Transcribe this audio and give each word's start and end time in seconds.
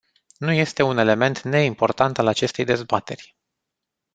Nu 0.39 0.51
este 0.53 0.81
un 0.83 0.97
element 0.97 1.41
neimportant 1.41 2.17
al 2.17 2.27
acestei 2.27 2.65
dezbateri. 2.65 3.37